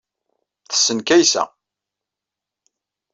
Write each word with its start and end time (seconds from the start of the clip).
Tessen 0.69 0.99
Kaysa. 1.07 1.43